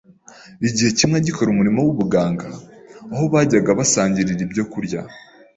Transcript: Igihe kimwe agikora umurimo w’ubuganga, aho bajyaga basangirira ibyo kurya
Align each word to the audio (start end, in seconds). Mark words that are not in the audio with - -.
Igihe 0.67 0.89
kimwe 0.97 1.15
agikora 1.21 1.47
umurimo 1.51 1.79
w’ubuganga, 1.81 2.47
aho 3.13 3.25
bajyaga 3.33 3.71
basangirira 3.79 4.39
ibyo 4.47 4.63
kurya 4.71 5.01